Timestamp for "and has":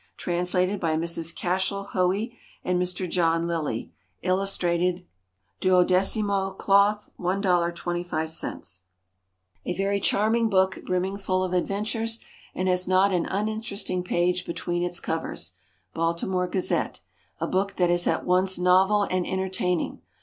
12.55-12.87